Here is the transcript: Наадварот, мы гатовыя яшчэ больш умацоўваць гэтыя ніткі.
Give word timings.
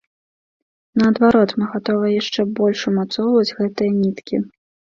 Наадварот, 1.01 1.49
мы 1.59 1.65
гатовыя 1.75 2.11
яшчэ 2.21 2.41
больш 2.61 2.79
умацоўваць 2.95 3.55
гэтыя 3.61 3.95
ніткі. 4.03 4.45